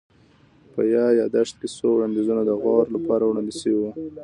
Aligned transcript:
په 0.73 0.81
يا 0.93 1.05
ياداشت 1.21 1.55
کي 1.61 1.67
څو 1.75 1.87
وړانديزونه 1.93 2.41
د 2.45 2.51
غور 2.61 2.85
لپاره 2.95 3.23
وړاندي 3.25 3.53
سوي 3.61 3.77
وه 3.81 3.91